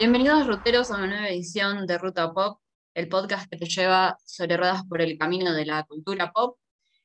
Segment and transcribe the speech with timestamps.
[0.00, 2.58] Bienvenidos ruteros a una nueva edición de Ruta Pop,
[2.94, 6.56] el podcast que te lleva sobre ruedas por el camino de la cultura pop.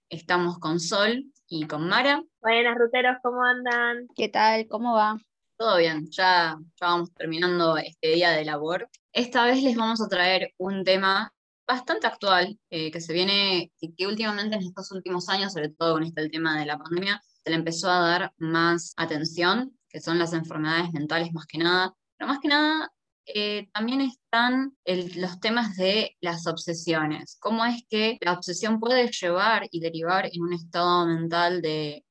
[0.08, 2.24] Estamos con Sol y con Mara.
[2.40, 4.08] Buenas ruteros, ¿cómo andan?
[4.16, 4.66] ¿Qué tal?
[4.70, 5.18] ¿Cómo va?
[5.58, 8.88] Todo bien, ya, ya vamos terminando este día de labor.
[9.12, 11.34] Esta vez les vamos a traer un tema
[11.68, 15.96] bastante actual, eh, que se viene, que, que últimamente en estos últimos años, sobre todo
[15.96, 20.00] con este el tema de la pandemia, se le empezó a dar más atención, que
[20.00, 22.90] son las enfermedades mentales más que nada, pero más que nada
[23.28, 27.38] eh, también están los temas de las obsesiones.
[27.40, 32.06] ¿Cómo es que la obsesión puede llevar y derivar en un estado mental de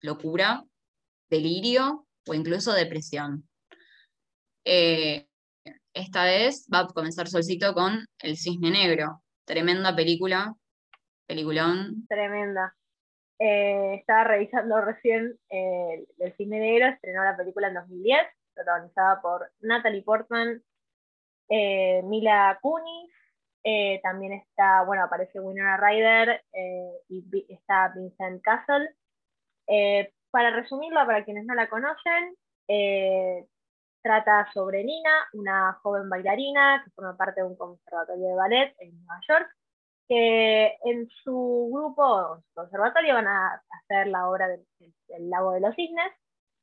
[0.00, 0.62] locura,
[1.28, 3.48] delirio o incluso depresión?
[4.64, 5.26] Eh,
[5.94, 9.22] esta vez va a comenzar Solcito con El Cisne Negro.
[9.44, 10.54] Tremenda película,
[11.26, 12.06] peliculón.
[12.08, 12.76] Tremenda.
[13.40, 18.20] Eh, estaba revisando recién El Cisne Negro, estrenó la película en 2010
[18.62, 20.62] protagonizada por Natalie Portman,
[21.48, 23.10] eh, Mila Kunis,
[23.64, 28.88] eh, también está, bueno, aparece Winona Ryder eh, y está Vincent Castle.
[30.30, 32.36] para resumirlo, para quienes no la conocen,
[34.02, 38.96] trata sobre Nina, una joven bailarina que forma parte de un conservatorio de ballet en
[38.96, 39.56] Nueva York,
[40.08, 45.60] que en su grupo, en su conservatorio, van a hacer la obra del Lago de
[45.60, 46.12] los Cisnes,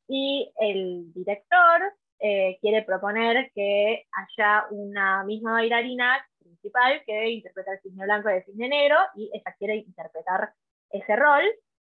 [0.09, 7.79] y el director eh, quiere proponer que haya una misma bailarina principal que interpreta el
[7.81, 10.51] cisne blanco y el cisne negro y ella quiere interpretar
[10.91, 11.43] ese rol.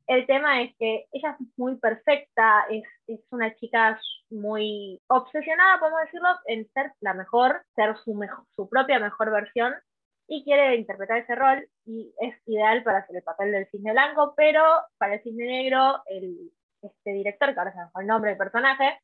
[0.08, 4.00] El tema es que ella es muy perfecta, es, es una chica
[4.32, 9.74] muy obsesionada, podemos decirlo, en ser la mejor, ser su, mejor, su propia mejor versión
[10.28, 14.34] y quiere interpretar ese rol y es ideal para hacer el papel del cisne blanco,
[14.36, 14.64] pero
[14.98, 18.38] para el cisne negro el, este director, que ahora se me fue el nombre del
[18.38, 19.00] personaje,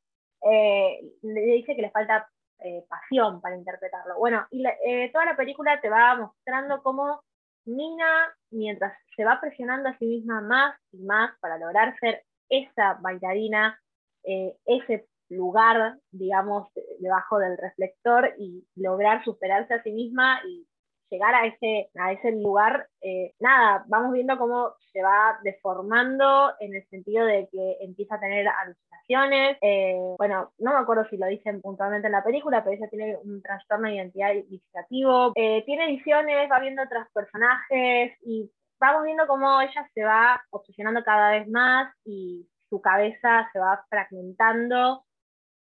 [0.51, 2.27] eh, le dice que le falta
[2.59, 4.17] eh, pasión para interpretarlo.
[4.17, 7.21] Bueno, y eh, toda la película te va mostrando cómo
[7.65, 12.93] Nina, mientras se va presionando a sí misma más y más para lograr ser esa
[13.01, 13.79] bailarina,
[14.23, 16.67] ese lugar, digamos,
[16.99, 20.67] debajo del reflector y lograr superarse a sí misma y
[21.09, 26.75] llegar a ese, a ese lugar, eh, nada, vamos viendo cómo se va deformando en
[26.75, 29.57] el sentido de que empieza a tener alucinaciones.
[29.61, 33.17] Eh, bueno, no me acuerdo si lo dicen puntualmente en la película, pero ella tiene
[33.17, 35.33] un trastorno de identidad disociativo.
[35.35, 38.49] Eh, tiene visiones, va viendo otros personajes y
[38.79, 43.85] vamos viendo cómo ella se va obsesionando cada vez más y su cabeza se va
[43.89, 45.03] fragmentando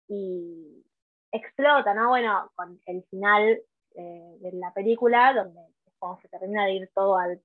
[0.08, 0.84] y
[1.32, 2.10] explota, ¿no?
[2.10, 3.62] Bueno, con el final
[3.96, 7.42] eh, de la película, donde es se termina de ir todo al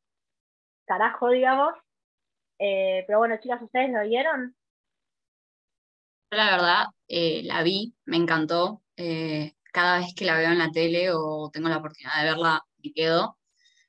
[0.87, 1.75] carajo, digamos.
[2.59, 4.57] Eh, pero bueno, chicas, ¿ustedes lo vieron?
[6.31, 8.83] La verdad, eh, la vi, me encantó.
[9.73, 12.93] cada vez que la veo en la tele o tengo la oportunidad de verla, me
[12.93, 13.39] quedo.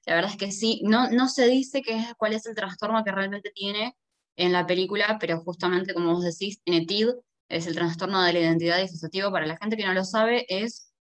[0.05, 3.11] La verdad es que sí, no, no se dice que, cuál es el trastorno que
[3.11, 3.95] realmente tiene
[4.37, 7.09] en la película, pero justamente como vos decís, tiene TID,
[7.49, 9.31] es el trastorno de la identidad disociativa.
[9.31, 10.93] Para la gente que no lo sabe, es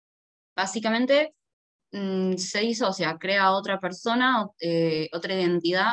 [0.57, 1.35] básicamente
[1.93, 5.93] Mm, se disocia, crea otra persona, eh, otra identidad,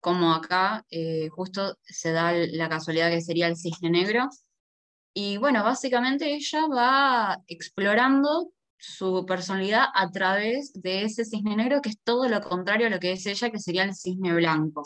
[0.00, 4.28] como acá eh, justo se da la casualidad que sería el cisne negro.
[5.14, 11.90] Y bueno, básicamente ella va explorando su personalidad a través de ese cisne negro, que
[11.90, 14.84] es todo lo contrario a lo que es ella, que sería el cisne blanco.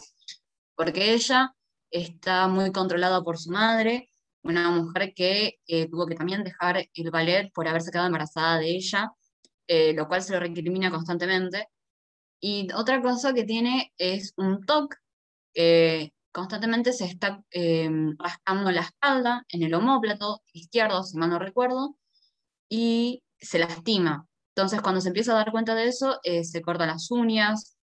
[0.74, 1.54] Porque ella
[1.90, 4.10] está muy controlada por su madre,
[4.42, 8.70] una mujer que eh, tuvo que también dejar el ballet por haberse quedado embarazada de
[8.70, 9.12] ella,
[9.66, 11.68] eh, lo cual se lo recrimina constantemente.
[12.40, 14.96] Y otra cosa que tiene es un TOC,
[15.54, 21.38] que constantemente se está eh, rascando la espalda, en el homóplato izquierdo, si mal no
[21.38, 21.96] recuerdo,
[22.68, 24.26] y se lastima.
[24.54, 27.76] Entonces, cuando se empieza a dar cuenta de eso, eh, se corta las uñas,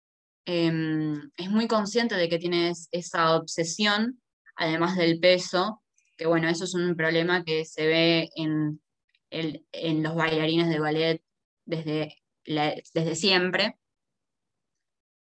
[0.46, 4.20] em, es muy consciente de que tiene esa obsesión,
[4.56, 5.82] además del peso,
[6.16, 8.80] que bueno, eso es un problema que se ve en,
[9.30, 11.25] en los bailarines de ballet
[11.66, 13.78] desde, desde siempre.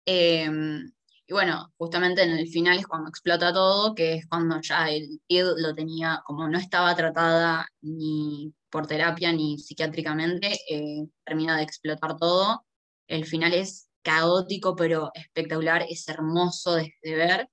[0.06, 0.92] Em,
[1.26, 5.22] y bueno, justamente en el final es cuando explota todo, que es cuando ya el
[5.28, 11.64] PID lo tenía, como no estaba tratada ni por terapia ni psiquiátricamente, eh, termina de
[11.64, 12.66] explotar todo.
[13.08, 17.50] El final es caótico, pero espectacular, es hermoso de, de ver.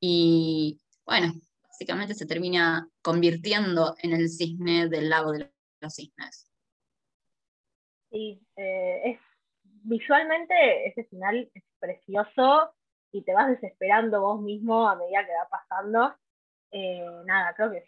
[0.00, 1.34] Y bueno,
[1.68, 6.43] básicamente se termina convirtiendo en el cisne del lago de los cisnes.
[8.14, 9.18] Sí, eh, es,
[9.82, 10.54] visualmente
[10.86, 12.72] ese final es precioso
[13.10, 16.14] y te vas desesperando vos mismo a medida que va pasando.
[16.70, 17.84] Eh, nada, creo que es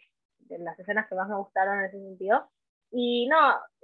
[0.49, 2.45] de las escenas que más me gustaron en ese sentido.
[2.91, 3.37] Y no,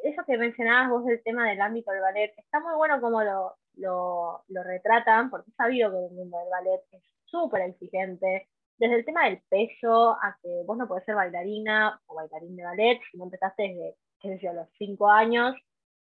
[0.03, 3.55] eso que mencionabas vos del tema del ámbito del ballet, está muy bueno como lo,
[3.75, 8.95] lo, lo retratan, porque he sabido que el mundo del ballet es súper exigente, desde
[8.95, 12.99] el tema del peso a que vos no podés ser bailarina o bailarín de ballet
[13.09, 15.55] si no empezaste desde, qué sé yo, los cinco años.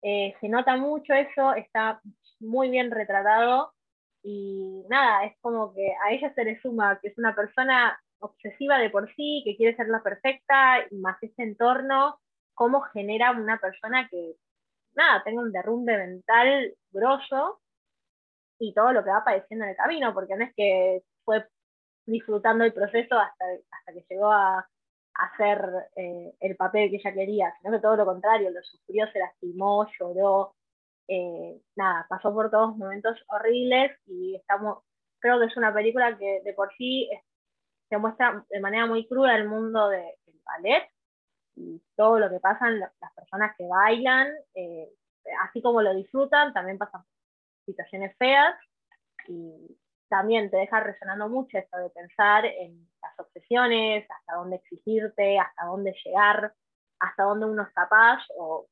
[0.07, 1.99] Eh, se nota mucho eso, está
[2.39, 3.73] muy bien retratado
[4.21, 8.77] y nada, es como que a ella se le suma que es una persona obsesiva
[8.77, 12.19] de por sí, que quiere ser la perfecta, y más este entorno,
[12.53, 14.35] cómo genera una persona que,
[14.95, 17.59] nada, tenga un derrumbe mental grosso
[18.59, 21.47] y todo lo que va padeciendo en el camino, porque no es que fue
[22.05, 24.67] disfrutando el proceso hasta, hasta que llegó a,
[25.15, 29.19] hacer eh, el papel que ella quería, sino que todo lo contrario, lo sufrió, se
[29.19, 30.55] lastimó, lloró,
[31.07, 34.83] eh, nada, pasó por todos momentos horribles y estamos,
[35.19, 37.09] creo que es una película que de por sí
[37.89, 40.13] se muestra de manera muy cruda el mundo del
[40.43, 40.89] ballet
[41.55, 44.89] y todo lo que pasan las personas que bailan, eh,
[45.47, 47.03] así como lo disfrutan, también pasan
[47.65, 48.55] situaciones feas
[49.27, 49.77] y
[50.09, 53.15] también te deja resonando mucho esto de pensar en las
[53.49, 56.53] hasta dónde exigirte, hasta dónde llegar,
[56.99, 58.67] hasta dónde uno es capaz o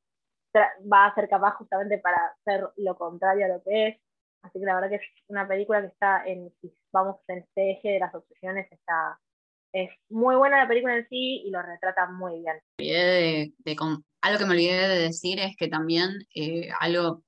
[0.90, 4.00] va a ser capaz justamente para hacer lo contrario a lo que es.
[4.42, 6.52] Así que la verdad que es una película que está en,
[6.92, 9.18] vamos en este eje de las obsesiones, está,
[9.72, 12.60] es muy buena la película en sí y lo retrata muy bien.
[12.78, 13.52] De,
[14.20, 17.22] algo que me olvidé de decir es que también eh, algo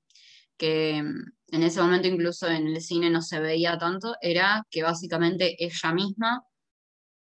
[0.59, 5.57] que en ese momento incluso en el cine no se veía tanto, era que básicamente
[5.59, 6.45] ella misma,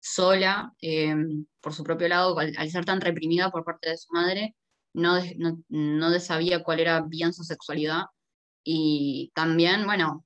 [0.06, 4.56] sola, em, por su propio lado, al, ser tan reprimida por parte de su madre,
[4.94, 5.16] no,
[5.70, 8.04] no, sabía cuál era bien su sexualidad.
[8.64, 10.26] Y también, bueno,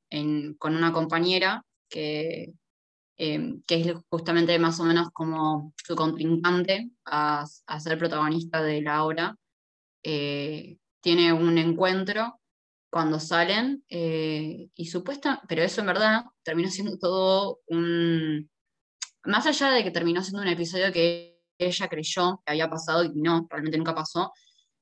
[0.59, 2.53] con una compañera que,
[3.17, 7.45] em, que es justamente más o menos como su contrincante a,
[7.79, 9.37] ser protagonista de la obra,
[10.03, 12.39] eh, tiene un encuentro
[12.91, 18.49] cuando salen, eh, y supuesta, pero eso en verdad terminó siendo todo un,
[19.25, 23.11] más allá de que terminó siendo un episodio que ella creyó que había pasado y
[23.15, 24.31] no, realmente nunca pasó,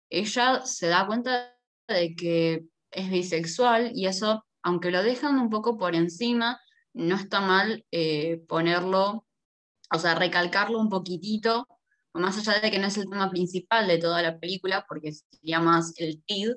[0.09, 1.55] ella se da cuenta
[1.87, 6.59] de que es bisexual y eso, aunque lo dejan un poco por encima,
[6.93, 9.25] no está mal eh, ponerlo,
[9.93, 11.67] o sea, recalcarlo un poquitito,
[12.13, 15.59] más allá de que no es el tema principal de toda la película, porque sería
[15.59, 16.53] más el TID,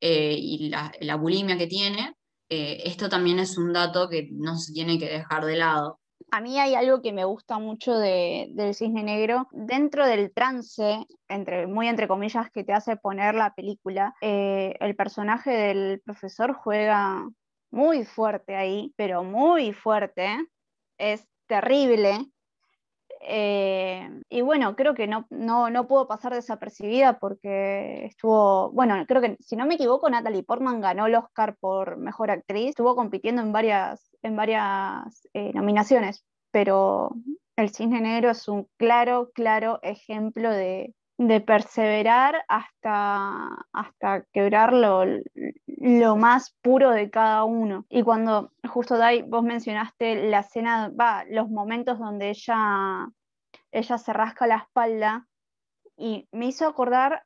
[0.00, 2.14] eh, y la, bulimia que tiene,
[2.48, 6.00] eh, esto también es un dato que no se tiene que dejar de lado.
[6.30, 9.48] A mí hay algo que me gusta mucho de, del cisne negro.
[9.52, 14.96] Dentro del trance, entre, muy entre comillas, que te hace poner la película, eh, el
[14.96, 17.28] personaje del profesor juega
[17.70, 20.28] muy fuerte ahí, pero muy fuerte.
[20.98, 22.26] Es terrible.
[23.28, 29.20] Eh, y bueno, creo que no, no, no, puedo pasar desapercibida porque estuvo, bueno, creo
[29.20, 33.42] que si no me equivoco, Natalie Portman ganó el Oscar por Mejor Actriz, estuvo compitiendo
[33.42, 37.10] en varias, en varias eh, nominaciones, pero
[37.56, 46.16] El Cisne Negro es un claro, claro ejemplo de, de perseverar hasta, hasta quebrar lo,
[46.16, 47.86] más puro de cada uno.
[47.88, 53.08] Y cuando, justo Dai, vos mencionaste la escena, va, los momentos donde ella,
[53.72, 55.26] ella se rasca la espalda,
[55.98, 57.22] y me hizo acordar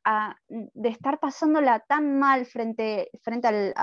[0.48, 3.74] de estar pasándola tan mal frente, frente al,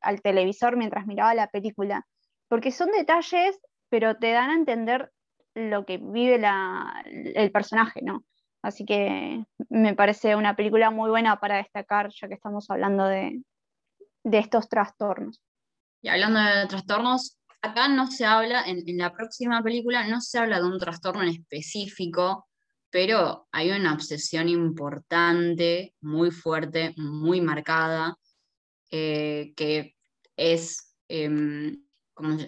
[0.00, 2.04] al, televisor mientras miraba la película,
[2.48, 5.12] porque son detalles, pero te dan a entender
[5.54, 8.24] lo que vive la, el personaje, ¿no?
[8.66, 13.40] Así que me parece una película muy buena para destacar, ya que estamos hablando de,
[14.24, 15.40] estos trastornos.
[16.02, 20.58] Y hablando de trastornos, acá no se habla, en, la próxima película no se habla
[20.58, 22.48] de un trastorno en específico,
[22.90, 28.16] pero hay una obsesión importante, muy fuerte, muy marcada,
[28.90, 29.94] eh, que
[30.34, 31.84] es, em,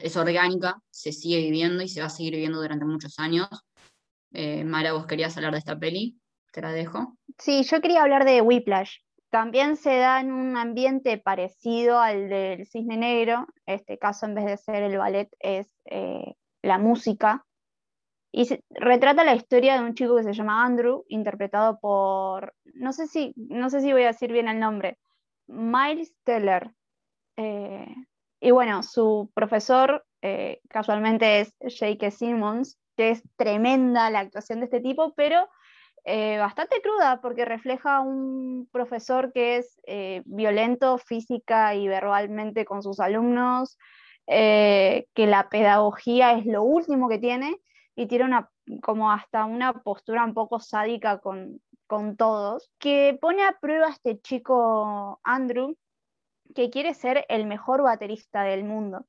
[0.02, 3.48] es orgánica, se sigue viviendo y se va a seguir viviendo durante muchos años.
[4.32, 6.18] Eh, Mara, vos querías hablar de esta peli,
[6.52, 7.16] te la dejo.
[7.38, 8.98] Sí, yo quería hablar de Whiplash.
[9.30, 13.46] También se da en un ambiente parecido al del Cisne Negro.
[13.66, 17.44] Este caso, en vez de ser el ballet, es eh, la música.
[18.32, 23.06] Y retrata la historia de un chico que se llama Andrew, interpretado por, no sé
[23.06, 24.98] si, no sé si voy a decir bien el nombre,
[25.46, 26.70] Miles Teller.
[27.36, 27.94] Eh,
[28.40, 34.64] y bueno, su profesor eh, casualmente es Jake Simmons, que es tremenda la actuación de
[34.64, 35.48] este tipo, pero
[36.04, 42.82] eh, bastante cruda porque refleja un profesor que es eh, violento física y verbalmente con
[42.82, 43.78] sus alumnos,
[44.26, 47.56] eh, que la pedagogía es lo último que tiene
[47.94, 48.50] y tiene una,
[48.82, 53.90] como hasta una postura un poco sádica con, con todos, que pone a prueba a
[53.90, 55.76] este chico Andrew,
[56.52, 59.06] que quiere ser el mejor baterista del mundo.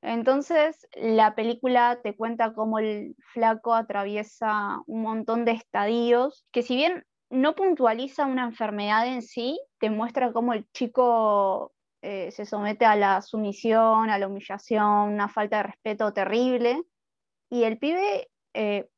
[0.00, 6.76] Entonces, la película te cuenta cómo el flaco atraviesa un montón de estadios, que si
[6.76, 12.84] bien no puntualiza una enfermedad en sí, te muestra cómo el chico eh, se somete
[12.84, 16.80] a la sumisión, a la humillación, una falta de respeto terrible,
[17.50, 18.88] y el pibe eh,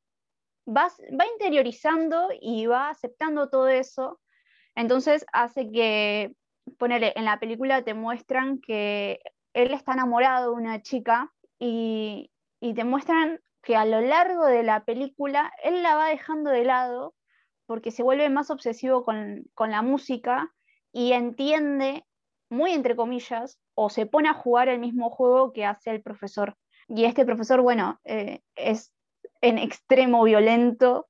[0.69, 0.89] va,
[1.19, 4.21] va interiorizando y va aceptando todo eso,
[4.75, 6.35] entonces hace que,
[6.79, 9.21] ponele, en la película te muestran que
[9.53, 12.31] él está enamorado de una chica y,
[12.61, 16.65] y te muestran que a lo largo de la película él la va dejando de
[16.65, 17.15] lado
[17.67, 20.53] porque se vuelve más obsesivo con, con, la música
[20.93, 22.05] y entiende,
[22.49, 26.57] muy entre comillas, o se pone a jugar el mismo juego que hace el profesor.
[26.89, 28.93] Y este profesor, bueno, eh, es
[29.41, 31.07] en extremo violento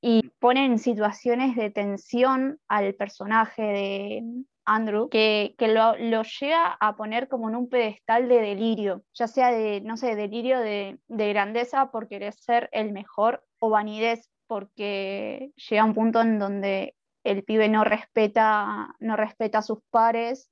[0.00, 4.22] y pone en situaciones de tensión al personaje de,
[4.66, 9.80] Andrew, que, lo, llega a poner como en un pedestal de delirio, ya sea de,
[9.80, 15.94] no sé, delirio de, grandeza por querer ser el mejor o vanidez porque llega un
[15.94, 16.94] punto en donde
[17.24, 20.50] el pibe no respeta, no respeta a sus pares,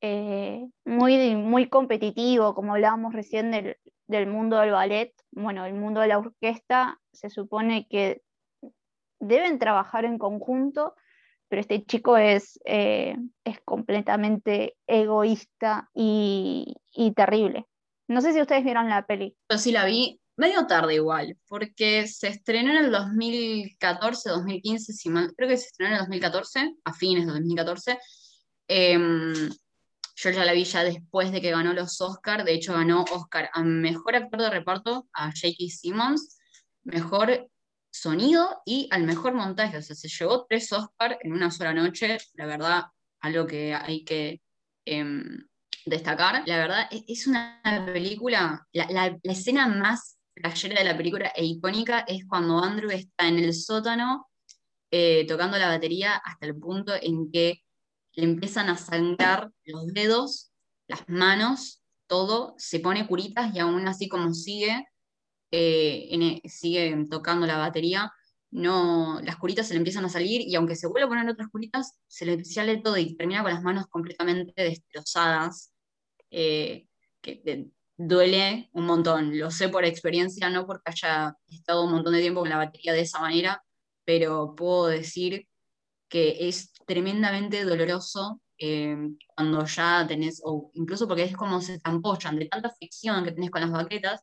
[0.00, 3.76] eh, muy, muy competitivo, como hablábamos recién del,
[4.06, 8.22] del mundo del ballet, bueno, el mundo de la orquesta se supone que
[9.20, 10.94] deben trabajar en conjunto
[11.50, 16.76] pero este chico es, eh, es completamente egoísta y,
[17.16, 17.66] terrible.
[18.06, 19.36] No sé si ustedes vieron la peli.
[19.50, 25.10] Yo sí la vi medio tarde igual, porque se estrenó en el 2014, 2015, si
[25.10, 27.98] creo que se estrenó en el 2014, a fines de 2014.
[28.68, 29.50] Em,
[30.14, 33.50] yo ya la vi ya después de que ganó los Oscars, de hecho ganó Oscar
[33.52, 35.64] a Mejor Actor de Reparto a J.K.
[35.68, 36.38] Simmons,
[36.84, 37.50] Mejor
[37.90, 39.78] sonido y al mejor montaje.
[39.78, 42.18] O sea, se llevó tres Oscars en una sola noche.
[42.34, 42.84] La verdad,
[43.20, 44.40] algo que hay que
[44.84, 45.46] em,
[45.86, 46.42] destacar.
[46.46, 47.60] La verdad, e-, es una
[47.92, 53.38] película, la, escena más flashera de la película e icónica es cuando Andrew está en
[53.38, 54.28] el sótano
[54.90, 57.62] eh, tocando la batería hasta el punto en que
[58.14, 60.50] le empiezan a sangrar los dedos,
[60.88, 64.84] las manos, todo, se pone curitas y aún así como sigue,
[65.50, 68.12] eh, e, sigue tocando la batería,
[68.50, 71.48] no, las curitas se le empiezan a salir y aunque se vuelve a poner otras
[71.48, 75.72] curitas, se le sale todo y termina con las manos completamente destrozadas,
[76.30, 76.86] eh,
[77.20, 79.38] que duele un montón.
[79.38, 82.92] Lo sé por experiencia, no porque haya estado un montón de tiempo con la batería
[82.92, 83.62] de esa manera,
[84.04, 85.46] pero puedo decir
[86.08, 88.96] que es tremendamente doloroso eh,
[89.36, 93.50] cuando ya tenés, o incluso porque es como se te de tanta fricción que tenés
[93.50, 94.22] con las baquetas,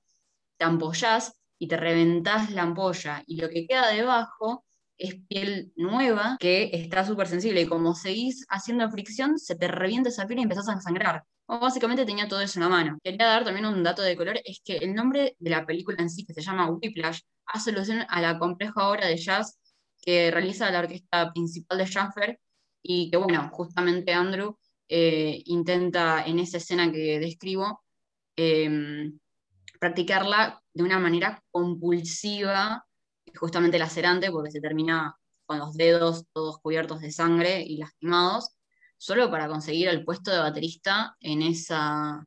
[0.57, 4.65] te ampollás y te reventás la ampolla y lo que queda debajo
[4.97, 10.09] es piel nueva que está súper sensible y como seguís haciendo fricción se te revienta
[10.09, 11.23] esa piel y empezás a sangrar.
[11.45, 12.97] O básicamente tenía todo eso en la mano.
[13.01, 16.09] Quería dar también un dato de color, es que el nombre de la película en
[16.09, 19.57] sí, que se llama Whiplash, hace alusión a la compleja obra de jazz
[20.01, 22.39] que realiza la orquesta principal de Schaffer
[22.81, 24.57] y que bueno, justamente Andrew
[24.89, 27.81] eh, intenta en esa escena que describo
[28.35, 29.11] eh,
[29.79, 32.85] practicarla de una manera compulsiva,
[33.35, 35.15] justamente lacerante, porque se termina
[35.45, 38.57] con los dedos todos cubiertos de sangre y lastimados,
[38.97, 42.25] solo para conseguir el puesto de baterista en esa,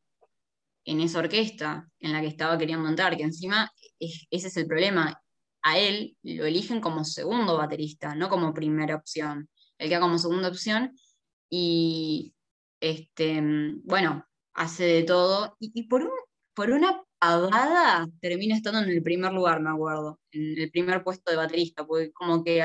[0.84, 5.20] en esa orquesta en la que estaba queriendo entrar, que encima ese es el problema.
[5.62, 9.50] A él lo eligen como segundo baterista, no como primera opción.
[9.76, 10.96] Él queda como segunda opción
[11.50, 12.34] y,
[12.80, 13.42] este,
[13.84, 15.56] bueno, hace de todo.
[15.60, 16.10] Y, y por, un,
[16.54, 21.30] por una Abada termina estando en el primer lugar, me acuerdo, en el primer puesto
[21.30, 22.60] de baterista, porque como que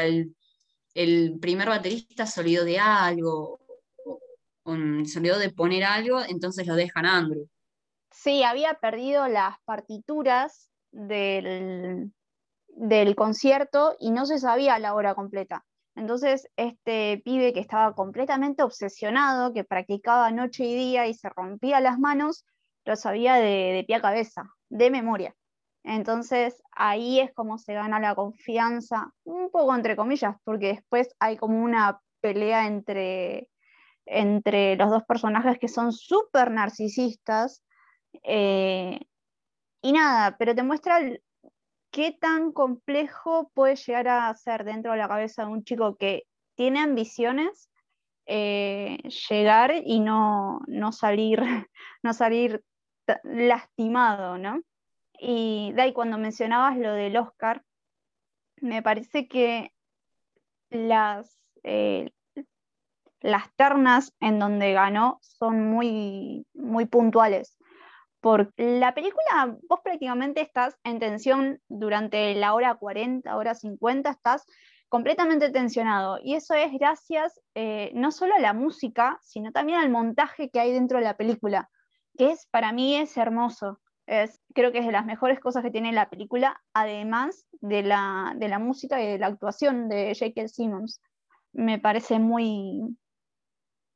[0.94, 3.60] el primer baterista se olvidó de algo,
[5.04, 7.50] se olvidó de poner algo, entonces lo dejan a Andrew.
[8.12, 12.14] Sí, había perdido las partituras del,
[12.70, 15.66] del concierto y no se sabía la hora completa.
[15.96, 21.80] Entonces, este pibe que estaba completamente obsesionado, que practicaba noche y día y se rompía
[21.80, 22.46] las manos,
[22.86, 25.36] lo sabía de, pie a cabeza, de memoria.
[25.84, 31.38] Entonces ahí es como se gana la confianza, un poco entre comillas, porque después hay
[31.38, 33.50] como una pelea entre,
[34.06, 37.64] entre los dos personajes que son súper narcisistas.
[38.24, 39.00] Eh,
[39.82, 41.00] y nada, pero te muestra
[41.92, 46.24] qué tan complejo puede llegar a ser dentro de la cabeza de un chico que
[46.56, 47.70] tiene ambiciones,
[48.26, 48.98] eh,
[49.30, 51.40] llegar y no, no, salir,
[52.04, 52.64] no salir
[53.24, 54.62] lastimado, ¿no?
[55.20, 57.64] Y Dai, cuando mencionabas lo del Oscar,
[58.62, 59.72] me parece que
[60.70, 62.12] las, eh,
[63.22, 67.58] las ternas en donde ganó son muy, muy puntuales.
[68.20, 74.46] Porque la película, vos prácticamente estás en tensión durante la hora 40, hora 50, estás
[74.90, 76.20] completamente tensionado.
[76.24, 80.60] Y eso es gracias eh, no solo a la música, sino también al montaje que
[80.60, 81.70] hay dentro de la película,
[82.18, 83.80] que es para mí es hermoso.
[84.08, 88.34] Es, creo que es de las mejores cosas que tiene la película, además de la,
[88.38, 90.48] de la música y de la actuación de J.K.
[90.48, 91.02] Simmons.
[91.54, 92.98] Me parece muy,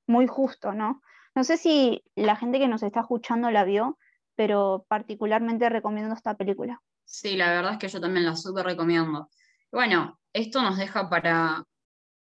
[0.08, 1.02] muy justo, ¿no?
[1.36, 3.98] No sé si la gente que nos está escuchando la vio,
[4.36, 6.82] pero particularmente recomiendo esta película.
[7.06, 9.30] Sí, la verdad es que yo también la súper recomiendo.
[9.72, 11.64] Bueno, esto nos deja para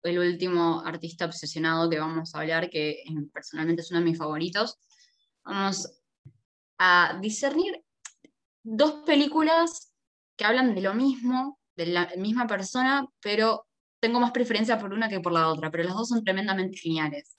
[0.03, 3.03] el último artista obsesionado que vamos a hablar, que
[3.33, 4.79] personalmente es uno de mis favoritos.
[5.49, 5.91] Vamos
[6.79, 7.83] a discernir
[8.63, 9.95] dos películas
[10.37, 13.67] que hablan de lo mismo, de la misma persona, pero
[13.99, 17.39] tengo más preferencia por una que por la otra, pero las dos son tremendamente geniales.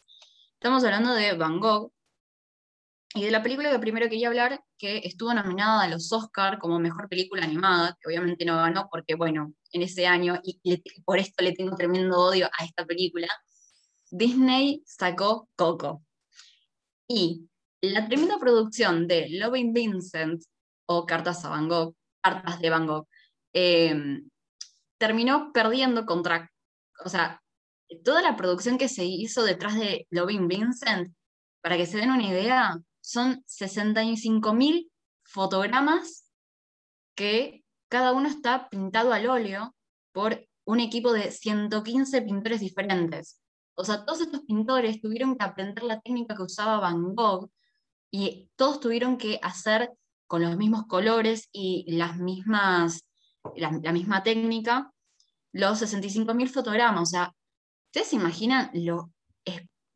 [0.53, 1.91] Estamos hablando de Van Gogh
[3.13, 6.79] y de la película que primero quería hablar, que estuvo nominada a los Oscar como
[6.79, 10.59] mejor película animada, que obviamente no ganó porque, bueno, en ese año, y
[11.05, 13.27] por esto le tengo tremendo odio a esta película,
[14.09, 16.03] Disney sacó Coco.
[17.07, 17.48] Y
[17.81, 20.43] la tremenda producción de Loving Vincent
[20.85, 23.07] o Cartas a Van Gogh, Cartas de Van Gogh,
[23.53, 24.29] em,
[24.97, 26.51] terminó perdiendo contra,
[27.05, 27.41] o sea,
[28.03, 31.13] toda la producción que se hizo detrás de Loving Vincent,
[31.61, 34.89] para que se den una idea, son 65.000
[35.23, 36.25] fotogramas
[37.15, 39.75] que cada uno está pintado al óleo
[40.11, 43.41] por un equipo de 115 pintores diferentes.
[43.75, 47.49] O sea, todos estos pintores tuvieron que aprender la técnica que usaba Van Gogh
[48.11, 49.91] y todos tuvieron que hacer
[50.27, 53.05] con los mismos colores y las mismas,
[53.55, 54.91] la, misma técnica
[55.51, 57.01] los 65.000 fotogramas.
[57.01, 57.33] O sea,
[57.89, 59.11] ¿Ustedes se imaginan lo,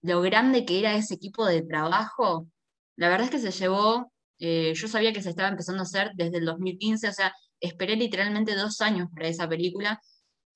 [0.02, 2.48] lo grande que era ese equipo de trabajo?
[2.96, 6.10] La verdad es que se llevó, eh, yo sabía que se estaba empezando a hacer
[6.16, 10.02] desde el 2015, o sea, esperé literalmente dos años para esa película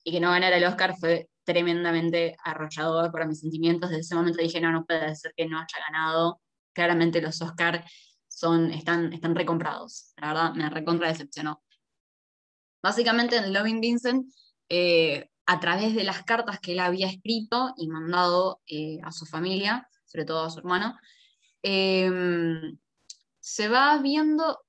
[0.02, 3.90] y que no ganara el Oscar fue tremendamente arrollador para mis sentimientos.
[3.90, 6.40] Desde ese momento dije, no, no puede ser que no haya ganado.
[6.78, 7.84] Claramente los Oscar
[8.28, 10.12] son, están, están recomprados.
[10.16, 11.60] La verdad, me recontra decepcionó.
[12.80, 14.32] Básicamente en Loving Vincent
[14.68, 19.26] eh, a través de las cartas que él había escrito y mandado eh, a su
[19.26, 20.96] familia, sobre todo a su hermano,
[21.62, 22.78] em,
[23.40, 24.60] se va viendo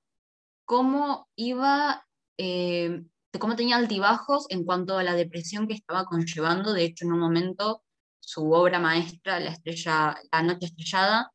[0.65, 3.07] cómo iba, em,
[3.39, 6.73] cómo tenía altibajos en cuanto a la depresión que estaba conllevando.
[6.73, 7.83] De hecho, en un momento,
[8.19, 11.31] su obra maestra, La, estrella, la Noche Estrellada,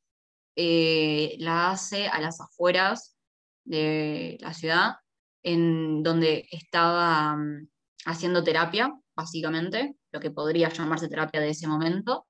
[0.56, 3.16] eh, la hace a las afueras
[3.64, 4.96] de la ciudad,
[5.42, 7.68] en donde estaba mm,
[8.06, 12.26] haciendo terapia básicamente, lo que podría llamarse terapia de ese momento.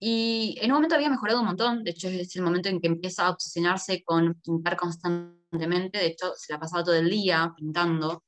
[0.00, 2.86] Y en un momento había mejorado un montón, de hecho es el momento en que
[2.86, 8.22] empieza a obsesionarse con pintar constantemente, de hecho se la pasaba todo el día pintando,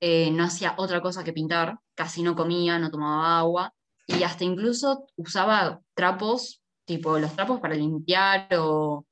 [0.00, 3.72] eh, no hacía otra cosa que pintar, casi no comía, no tomaba agua,
[4.06, 9.04] y hasta incluso usaba trapos, tipo los trapos para limpiar o,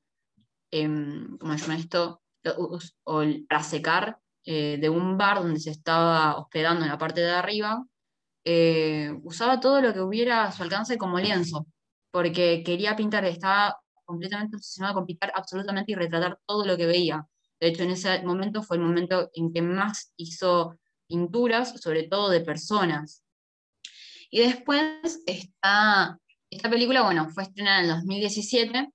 [0.71, 0.87] eh,
[1.39, 2.21] ¿cómo se llama esto?
[3.03, 7.31] O, para secar eh, de un bar donde se estaba hospedando en la parte de
[7.31, 7.85] arriba,
[8.43, 11.67] eh, usaba todo lo que hubiera a su alcance como lienzo,
[12.11, 17.27] porque quería pintar, estaba completamente obsesionado con pintar absolutamente y retratar todo lo que veía.
[17.59, 22.29] De hecho, en ese momento fue el momento en que más hizo pinturas, sobre todo
[22.29, 23.23] de personas.
[24.29, 26.19] Y después está,
[26.55, 28.89] esta película, bueno, fue estrenada en el 2017,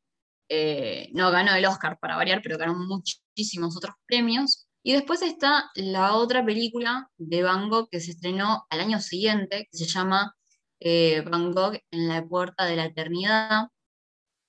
[0.48, 4.66] eh, no ganó el Oscar para variar, pero ganó muchísimos otros premios.
[4.82, 9.68] Y después está la otra película de Van Gogh que se estrenó al año siguiente,
[9.70, 10.34] que se llama
[10.80, 13.68] eh, Van Gogh en la puerta de la eternidad,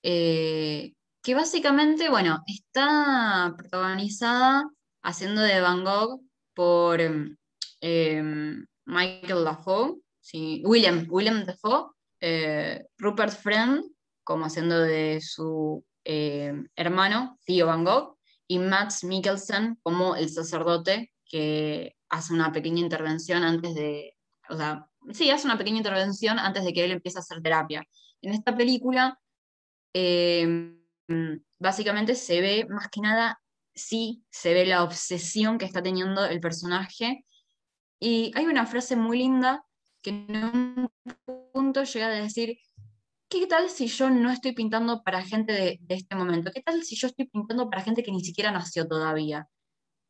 [0.02, 4.64] eh, que básicamente, bueno, está protagonizada
[5.02, 6.22] haciendo de Van Gogh
[6.54, 10.00] por em, Michael Dafoe,
[10.64, 11.90] William, William Dafoe,
[12.22, 13.84] eh, Rupert Friend,
[14.24, 21.96] como haciendo de su hermano, Theo Van Gogh, y Max Mikkelsen como el sacerdote que
[22.08, 24.16] hace una pequeña intervención antes de,
[24.48, 27.82] o sea, sí, hace una pequeña intervención antes de que él empiece a hacer terapia.
[28.20, 29.18] En esta película,
[29.94, 30.76] eh,
[31.58, 33.40] básicamente se ve más que nada,
[33.74, 37.24] sí, se ve la obsesión que está teniendo el personaje.
[37.98, 39.64] Y hay una frase muy linda
[40.02, 40.90] que en un
[41.52, 42.58] punto llega a decir,
[43.28, 46.50] ¿qué tal si yo no estoy pintando para gente de, este momento?
[46.54, 49.48] ¿Qué tal si yo estoy pintando para gente que ni siquiera nació todavía?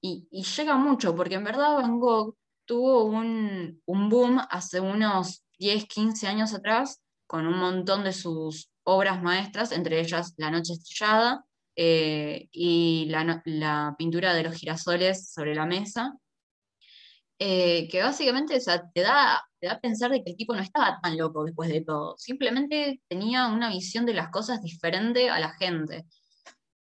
[0.04, 0.26] y,
[0.56, 6.26] llega mucho, porque en verdad Van Gogh tuvo un, un boom hace unos 10, 15
[6.26, 11.44] años atrás, con un montón de sus obras maestras, entre ellas La Noche Estrellada
[11.76, 16.14] eh, y la, pintura de los girasoles sobre la mesa,
[17.38, 18.58] eh, que básicamente
[18.92, 21.70] te, da, te da a pensar de que el tipo no estaba tan loco después
[21.70, 26.04] de todo, simplemente tenía una visión de las cosas diferente a la gente.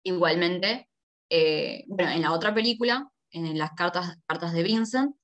[0.03, 0.89] Igualmente,
[1.29, 5.15] eh, bueno, en la otra película, en las cartas, cartas de Vincent,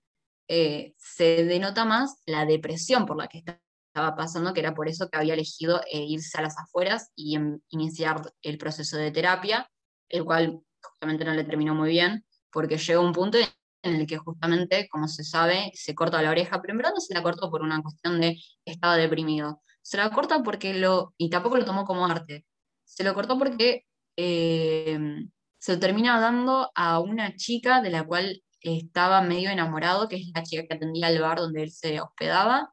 [0.47, 5.17] se denota más la depresión por la que estaba pasando, que era por eso que
[5.17, 9.69] había elegido eh, irse a las afueras y em, iniciar el proceso de terapia,
[10.09, 13.37] el cual justamente no le terminó muy bien, porque llegó un punto
[13.83, 17.01] en el que justamente, como se sabe, se corta la oreja, pero en verdad no
[17.01, 19.61] se la cortó por una cuestión de estaba deprimido.
[19.81, 22.45] Se la corta porque lo, y tampoco lo tomó como arte,
[22.85, 28.41] se lo cortó porque em, se lo termina dando a una chica de la cual
[28.61, 32.71] estaba medio enamorado, que es la chica que atendía al bar donde él se hospedaba,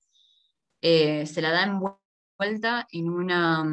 [0.82, 3.64] eh, se la da envuelta en, una,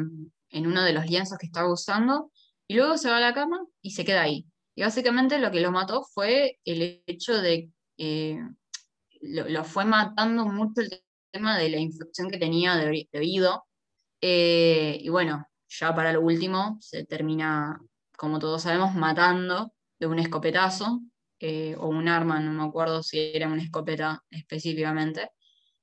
[0.50, 2.32] en uno de los lienzos que estaba usando
[2.66, 4.46] y luego se va a la cama y se queda ahí.
[4.78, 8.38] Y básicamente lo que lo mató fue el hecho de, eh,
[9.22, 13.64] lo, fue matando mucho el tema de la infección que tenía de, oído.
[14.20, 17.80] Eh, y bueno, ya para lo último se termina,
[18.16, 21.00] como todos sabemos, matando de un escopetazo
[21.78, 25.32] o un arma, no me acuerdo si era una escopeta específicamente.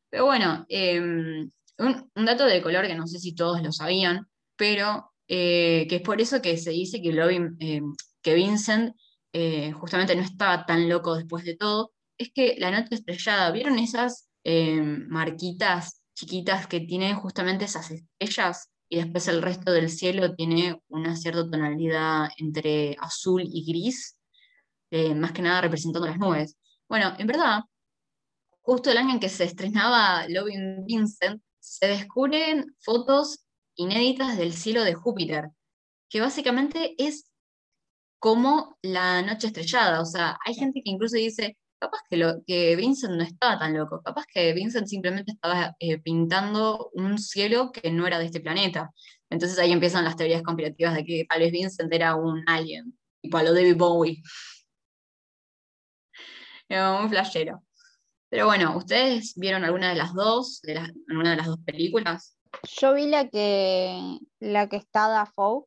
[0.09, 5.11] Pero bueno, em, un, dato de color que no sé si todos lo sabían, pero
[5.27, 7.93] eh, que es por eso que se dice que, em,
[8.25, 8.95] que Vincent
[9.33, 13.77] eh, justamente no estaba tan loco después de todo, es que la noche estrellada, ¿vieron
[13.77, 18.71] esas em, marquitas chiquitas que tienen justamente esas estrellas?
[18.89, 24.17] Y después el resto del cielo tiene una cierta tonalidad entre azul y gris,
[24.89, 26.57] eh, más que nada representando las nubes.
[26.89, 27.59] Bueno, en verdad,
[28.61, 34.83] justo el año en que se estrenaba Loving Vincent, se descubren fotos inéditas del cielo
[34.83, 35.51] de Júpiter,
[36.09, 37.29] que básicamente es
[38.19, 40.01] como la noche estrellada.
[40.01, 43.73] O sea, hay gente que incluso dice, capaz que, lo, que Vincent no estaba tan
[43.77, 48.39] loco, capaz que Vincent simplemente estaba eh, pintando un cielo que no era de este
[48.39, 48.91] planeta.
[49.29, 53.37] Entonces ahí empiezan las teorías conspirativas de que tal vez Vincent era un alien, tipo
[53.37, 54.21] a lo David Bowie.
[56.67, 57.61] Era muy flashero.
[58.29, 62.37] Pero bueno, ¿ustedes vieron alguna de las dos, de alguna de las dos películas?
[62.79, 65.65] Yo vi la que, la que está Dafoe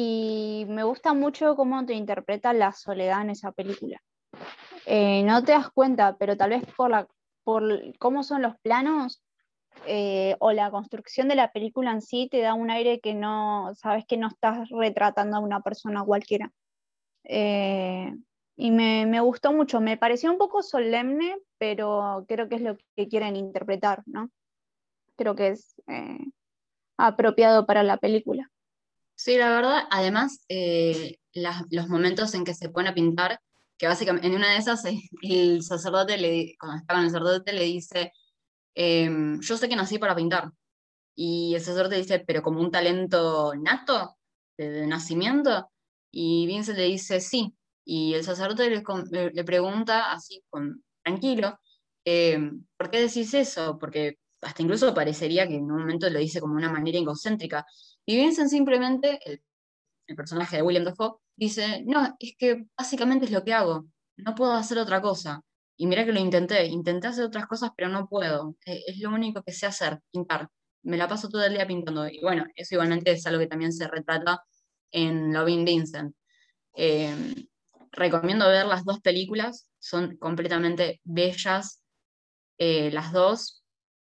[0.00, 4.00] y me gusta mucho cómo te interpreta la soledad en esa película.
[4.86, 7.08] Eh, no te das cuenta, pero tal vez por, la,
[7.42, 9.24] por cómo son los planos
[9.86, 13.72] eh, o la construcción de la película en sí te da un aire que no,
[13.74, 16.52] sabes que no estás retratando a una persona cualquiera.
[17.24, 18.14] Eh,
[18.54, 19.80] y me, gustó mucho.
[19.80, 24.30] Me pareció un poco solemne, pero creo que es lo que quieren interpretar, ¿no?
[25.16, 25.74] Creo que es
[26.96, 28.48] apropiado para la película.
[29.18, 31.18] Sí, la verdad, además, eh,
[31.70, 33.40] los momentos en que se pone a pintar,
[33.76, 34.84] que básicamente en una de esas
[35.22, 38.12] el sacerdote, le, cuando estaba en el sacerdote, le dice,
[38.74, 40.52] em, yo sé que nací para pintar.
[41.16, 44.16] Y el sacerdote dice, pero como un talento nato,
[44.56, 45.70] de, nacimiento.
[46.12, 51.58] Y Vince le dice, sí, y el sacerdote le, pregunta así, con, tranquilo,
[52.04, 52.38] eh,
[52.76, 53.78] ¿por qué decís eso?
[53.78, 57.66] Porque hasta incluso parecería que en un momento lo dice como una manera egocéntrica.
[58.08, 63.44] Y Vincent simplemente, el, personaje de William Dafoe, dice, no, es que básicamente es lo
[63.44, 65.42] que hago, no puedo hacer otra cosa.
[65.76, 68.56] Y mira que lo intenté, intenté hacer otras cosas, pero no puedo.
[68.64, 70.48] Eh, es lo único que sé hacer, pintar.
[70.84, 72.08] Me la paso todo el día pintando.
[72.08, 74.42] Y bueno, eso igualmente es algo que también se retrata
[74.90, 76.16] en Loving Vincent.
[76.76, 77.14] Eh,
[77.92, 81.82] recomiendo ver las dos películas, son completamente bellas
[82.56, 83.66] eh, las dos,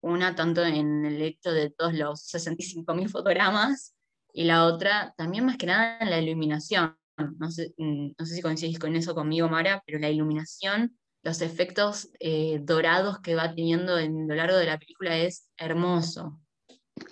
[0.05, 3.95] una tanto en el hecho de todos los 65.000 fotogramas
[4.31, 6.95] y la otra también más que nada en la iluminación.
[7.39, 11.41] No sé, mm, no sé si coincidís con eso conmigo, Mara, pero la iluminación, los
[11.41, 16.39] efectos eh, dorados que va teniendo en lo largo de la película es hermoso.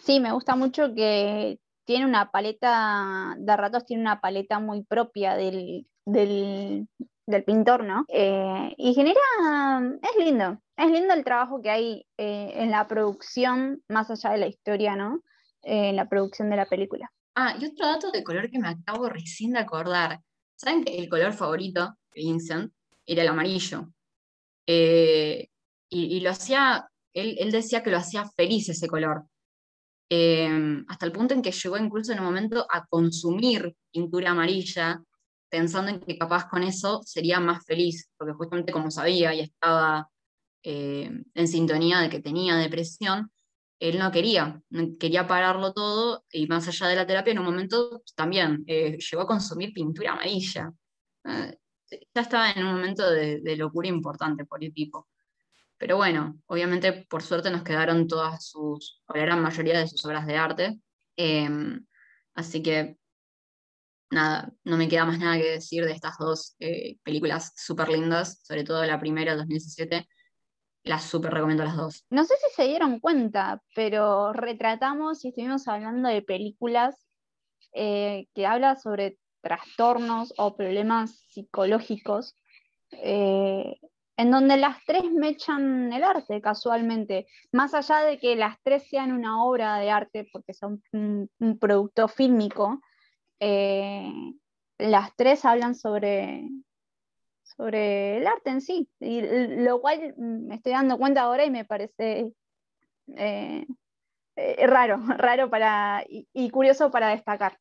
[0.04, 5.36] Sí, me gusta mucho que tiene una paleta, de ratos tiene una paleta muy propia
[5.36, 6.88] del, del,
[7.46, 8.06] pintor, ¿no?
[8.10, 9.20] Eh, y genera,
[10.02, 14.40] es lindo, es lindo el trabajo que hay eh, en la producción, más allá de
[14.40, 15.24] la historia, ¿no?
[15.62, 17.12] Eh, en la producción de la película.
[17.36, 20.20] Ah, y otro dato de color que me acabo recién de acordar.
[20.56, 22.72] ¿Saben que el color favorito de Vincent
[23.06, 23.90] era el amarillo?
[24.66, 29.26] Y, lo hacía, él, él, decía que lo hacía feliz ese color.
[30.10, 35.02] hasta el punto en que llegó incluso en un momento a consumir pintura amarilla
[35.50, 40.10] pensando en que capaz con eso sería más feliz, porque justamente como sabía y estaba
[40.64, 43.32] eh, en sintonía de que tenía depresión,
[43.80, 44.62] él no quería,
[45.00, 49.24] quería pararlo todo y más allá de la terapia, en un momento también eh, llegó
[49.24, 50.72] a consumir pintura amarilla.
[51.26, 51.58] Eh,
[52.14, 55.10] ya estaba en un momento de, locura importante por el tipo.
[55.78, 60.06] Pero bueno, obviamente por suerte nos quedaron todas sus, o la gran mayoría de sus
[60.06, 60.80] obras de arte.
[61.18, 61.86] Em,
[62.36, 62.98] así que
[64.12, 68.42] nada, no me queda más nada que decir de estas dos eh, películas súper lindas,
[68.44, 70.08] sobre todo la primera, 2017.
[70.84, 72.06] Las súper recomiendo las dos.
[72.10, 77.08] No sé si se dieron cuenta, pero retratamos y estuvimos hablando de películas
[77.74, 82.36] eh, que hablan sobre trastornos o problemas psicológicos,
[82.92, 83.78] eh,
[84.16, 88.88] en donde las tres me echan el arte casualmente, más allá de que las tres
[88.90, 92.80] sean una obra de arte, porque son un, producto fílmico,
[93.40, 94.12] eh,
[94.78, 96.48] las tres hablan sobre,
[97.56, 99.22] sobre el arte en sí, y
[99.64, 102.32] lo cual me estoy dando cuenta ahora y me parece
[103.16, 103.66] eh,
[104.68, 107.58] raro, raro para, y curioso para destacar.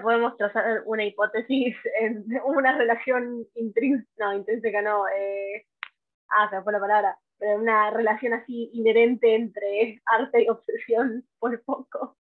[0.00, 5.66] Podemos trazar una hipótesis en una relación intrínseca, no, intrínseca no, eh,
[6.30, 11.26] ah, se me fue la palabra, pero una relación así inherente entre arte y obsesión
[11.38, 12.16] por poco.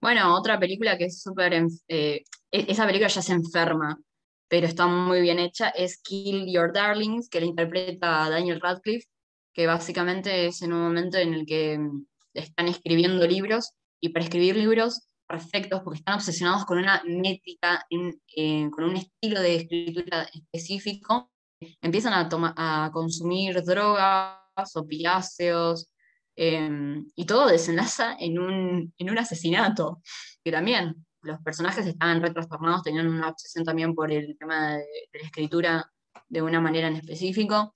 [0.00, 3.98] Bueno, otra película que es súper, eh, e-, esa película ya se enferma,
[4.48, 9.06] pero está muy bien hecha, es Kill Your Darlings, que la interpreta Daniel Radcliffe,
[9.52, 14.24] que básicamente es en un momento en el que mm, están escribiendo libros, y para
[14.24, 20.28] escribir libros perfectos porque están obsesionados con una métrica, eh, con un estilo de escritura
[20.32, 21.30] específico,
[21.80, 24.38] empiezan a, a consumir drogas,
[24.74, 25.88] opiáceos,
[26.36, 30.02] em, y todo desenlaza en un, en un asesinato,
[30.44, 35.26] que también los personajes estaban retrastornados, tenían una obsesión también por el tema de, la
[35.26, 35.92] escritura
[36.28, 37.74] de una manera en específico.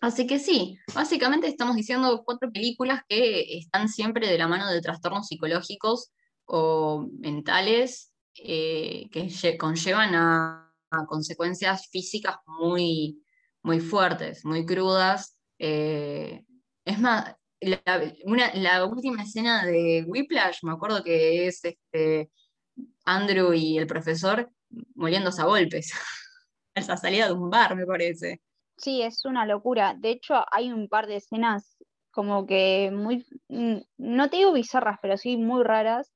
[0.00, 4.82] Así que sí, básicamente estamos diciendo cuatro películas que están siempre de la mano de
[4.82, 6.12] trastornos psicológicos
[6.44, 8.12] o mentales
[8.42, 10.62] eh, que conllevan a,
[11.08, 13.22] consecuencias físicas muy,
[13.62, 15.36] muy fuertes, muy crudas.
[15.58, 16.42] Eh,
[16.86, 22.30] es más, la, última escena de Whiplash, me acuerdo que es este,
[23.04, 24.50] Andrew y el profesor
[24.94, 25.92] moliéndose a golpes.
[26.74, 28.42] Esa salida de un bar, me parece.
[28.76, 29.94] Sí, es una locura.
[29.98, 31.76] De hecho, hay un par de escenas
[32.10, 36.12] como que muy, mm, no te digo bizarras, pero sí muy raras,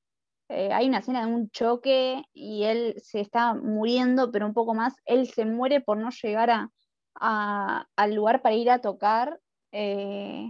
[0.53, 4.73] eh, hay una escena de un choque y él se está muriendo, pero un poco
[4.73, 6.67] más, él se muere por no llegar
[7.13, 9.39] al lugar para ir a tocar.
[9.71, 10.45] Eh,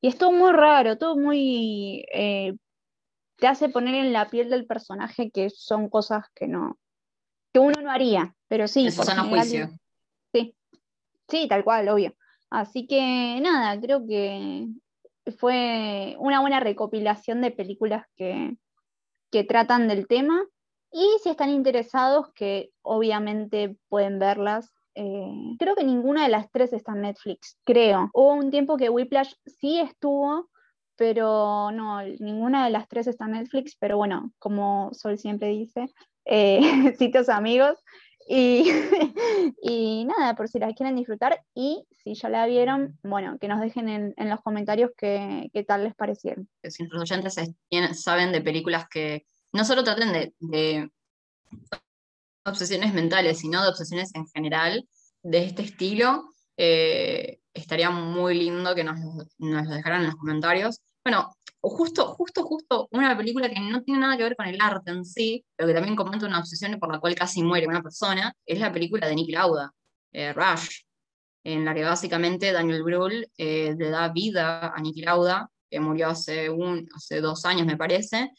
[0.00, 2.06] y es todo muy raro, todo muy...
[2.14, 2.54] Eh,
[3.36, 6.78] te hace poner en la piel del personaje que son cosas que no
[7.54, 8.88] que uno no haría, pero sí.
[8.88, 9.70] Eso son juicio.
[10.32, 10.56] Sí,
[11.28, 12.14] sí, tal cual, obvio.
[12.50, 14.66] Así que nada, creo que
[15.38, 18.56] fue una buena recopilación de películas que,
[19.30, 20.44] que tratan del tema
[20.90, 24.72] y si están interesados, que obviamente pueden verlas.
[24.96, 28.10] Eh, creo que ninguna de las tres está en Netflix, creo.
[28.12, 30.50] Hubo un tiempo que Whiplash sí estuvo,
[30.96, 35.86] pero no, ninguna de las tres está en Netflix, pero bueno, como Sol siempre dice,
[36.24, 36.60] eh,
[36.98, 37.78] sitios amigos.
[38.26, 38.64] Y,
[39.62, 43.60] y, nada, por si las quieren disfrutar y si ya la vieron, bueno, que nos
[43.60, 46.48] dejen en, los comentarios qué, tal les parecieron.
[46.62, 47.36] Nuestros oyentes
[48.02, 50.90] saben de películas que no solo traten de,
[52.46, 54.88] obsesiones mentales, sino de obsesiones en general
[55.22, 58.98] de este estilo, eh, estaría muy lindo que nos,
[59.38, 60.80] nos, lo dejaran en los comentarios.
[61.04, 64.90] Bueno, justo, justo, justo una película que no tiene nada que ver con el arte
[64.90, 68.34] en sí, pero que también comenta una obsesión por la cual casi muere una persona,
[68.44, 69.72] es la película de Nick Lauda,
[70.12, 70.82] eh, Rush,
[71.44, 76.08] en la que básicamente Daniel Brühl eh, le da vida a Nick Lauda, que murió
[76.08, 78.30] hace, un, hace dos años me parece,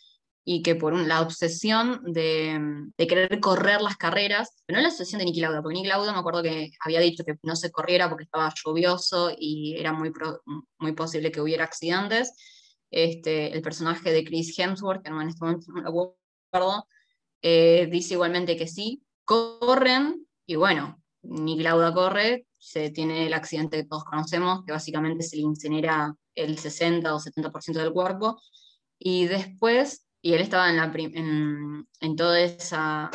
[0.48, 5.26] y que por la obsesión de, querer correr las carreras, pero no la obsesión de
[5.26, 8.26] Niki Lauda, porque Niki Lauda me acuerdo que había dicho que no se corriera porque
[8.26, 10.14] estaba lluvioso y era muy,
[10.78, 12.32] muy posible que hubiera accidentes.
[12.92, 16.16] Este, el personaje de Chris Hemsworth, que no en este momento no lo
[16.52, 16.88] acuerdo,
[17.42, 23.78] eh, dice igualmente que sí, corren y bueno, Niki Lauda corre, se tiene el accidente
[23.78, 28.40] que todos conocemos, que básicamente se le incinera el 60 o 70% del cuerpo,
[29.00, 33.12] y después y él estaba en, la toda esa,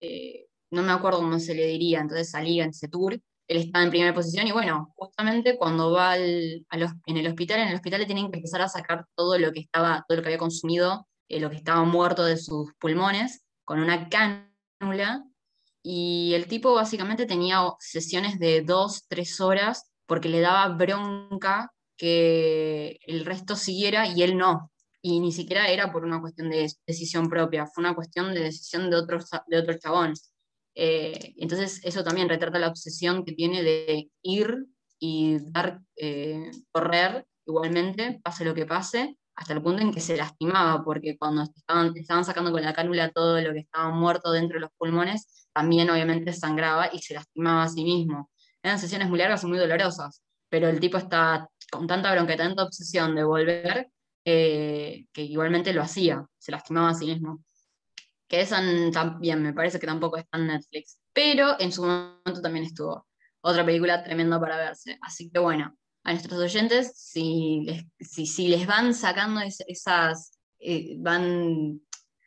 [0.00, 3.84] eh, no me acuerdo cómo se le diría, entonces salía en ese tour, él estaba
[3.84, 6.64] en primera posición y bueno, justamente cuando va al,
[7.04, 9.60] en el hospital, en el hospital le tienen que empezar a sacar todo lo que
[9.60, 13.80] estaba, todo lo que había consumido, eh, lo que estaba muerto de sus pulmones, con
[13.80, 15.26] una cánula,
[15.82, 23.00] y el tipo básicamente tenía sesiones de dos, tres horas porque le daba bronca que
[23.02, 24.70] el resto siguiera y él no.
[25.00, 28.90] Y ni siquiera era por una cuestión de decisión propia, fue una cuestión de decisión
[28.90, 30.14] de otro, de otro chabón.
[30.74, 34.66] Eh, entonces eso también retrata la obsesión que tiene de ir
[34.98, 40.16] y dar, eh, correr igualmente, pase lo que pase, hasta el punto en que se
[40.16, 44.56] lastimaba, porque cuando estaban, estaban sacando con la cánula todo lo que estaba muerto dentro
[44.56, 48.30] de los pulmones, también obviamente sangraba y se lastimaba a sí mismo.
[48.62, 52.36] Eran sesiones muy largas y muy dolorosas, pero el tipo está con tanta bronca y
[52.36, 53.88] tanta obsesión de volver,
[54.24, 57.44] eh, que igualmente lo hacía, se lastimaba a sí mismo.
[58.28, 62.64] Que esa también me parece que tampoco está en Netflix, pero en su momento también
[62.66, 63.06] estuvo.
[63.40, 64.98] Otra película tremenda para verse.
[65.00, 71.80] Así que bueno, a nuestros oyentes, si les, si, les van sacando esas, eh, van,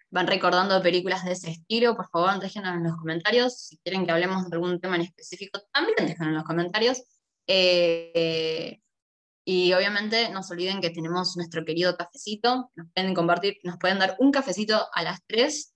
[0.09, 3.57] van recordando películas de ese estilo, por favor déjenos en los comentarios.
[3.57, 7.03] Si quieren que hablemos de algún tema en específico, también déjenos en los comentarios.
[7.47, 8.79] Eh,
[9.43, 12.69] y obviamente no se olviden que tenemos nuestro querido cafecito.
[12.75, 15.75] Nos pueden compartir, nos pueden dar un cafecito a las 3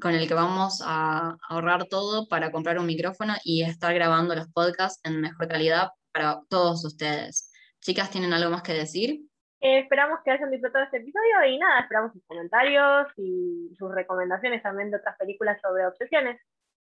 [0.00, 4.48] con el que vamos a ahorrar todo para comprar un micrófono y estar grabando los
[4.48, 7.52] podcasts en mejor calidad para todos ustedes.
[7.80, 9.20] Chicas, ¿tienen algo más que decir?
[9.60, 14.62] Eh, esperamos que hayan disfrutado este episodio y nada, esperamos sus comentarios y sus recomendaciones
[14.62, 16.40] también de otras películas sobre obsesiones.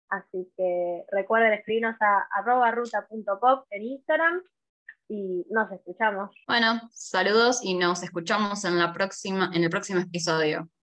[0.10, 4.42] Así que recuerden escribirnos a arroba ruta.pop en Instagram
[5.10, 6.32] y nos escuchamos.
[6.48, 10.70] Bueno, saludos y nos escuchamos en, la próxima, en el próximo episodio.